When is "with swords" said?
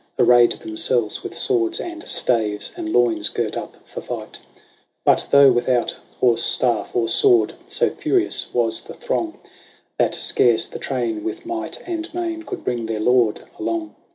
1.21-1.79